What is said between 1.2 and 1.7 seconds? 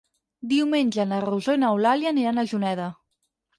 Rosó i